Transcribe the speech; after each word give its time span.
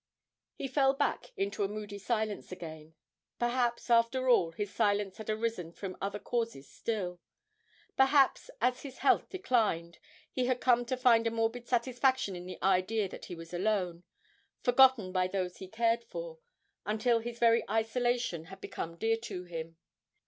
He 0.55 0.67
fell 0.67 0.95
back 0.95 1.31
into 1.37 1.63
a 1.63 1.67
moody 1.67 1.99
silence 1.99 2.51
again. 2.51 2.95
Perhaps, 3.37 3.87
after 3.91 4.27
all, 4.27 4.51
his 4.51 4.73
silence 4.73 5.17
had 5.17 5.29
arisen 5.29 5.71
from 5.71 5.95
other 6.01 6.17
causes 6.17 6.67
still; 6.67 7.19
perhaps, 7.95 8.49
as 8.59 8.81
his 8.81 8.97
health 8.97 9.29
declined, 9.29 9.99
he 10.31 10.47
had 10.47 10.59
come 10.59 10.85
to 10.85 10.97
find 10.97 11.27
a 11.27 11.29
morbid 11.29 11.67
satisfaction 11.67 12.35
in 12.35 12.47
the 12.47 12.57
idea 12.63 13.07
that 13.09 13.25
he 13.25 13.35
was 13.35 13.53
alone 13.53 14.01
forgotten 14.63 15.11
by 15.11 15.27
those 15.27 15.57
he 15.57 15.67
cared 15.67 16.03
for 16.03 16.39
until 16.83 17.19
his 17.19 17.37
very 17.37 17.63
isolation 17.69 18.45
had 18.45 18.59
become 18.59 18.97
dear 18.97 19.17
to 19.17 19.43
him. 19.43 19.77